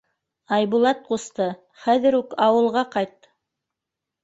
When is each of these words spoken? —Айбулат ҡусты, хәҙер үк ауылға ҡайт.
—Айбулат 0.55 1.03
ҡусты, 1.09 1.51
хәҙер 1.83 2.19
үк 2.23 2.35
ауылға 2.49 2.85
ҡайт. 2.99 3.33